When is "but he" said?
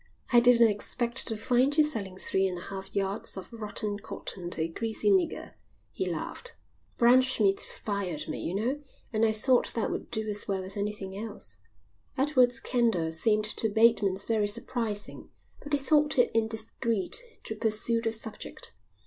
15.61-15.77